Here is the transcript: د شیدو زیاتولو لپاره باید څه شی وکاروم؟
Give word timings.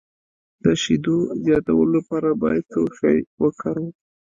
د 0.63 0.65
شیدو 0.81 1.17
زیاتولو 1.45 1.91
لپاره 1.97 2.29
باید 2.41 2.63
څه 2.71 2.79
شی 2.97 3.17
وکاروم؟ 3.43 3.89